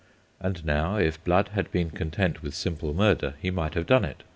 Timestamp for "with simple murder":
2.41-3.35